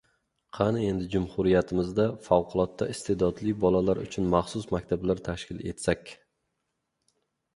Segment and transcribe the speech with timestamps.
[0.57, 6.11] Qani endi jumhuriyatimizda favqulodda iste’dodli bolalar uchun maxsus maktablar tashkil etsak.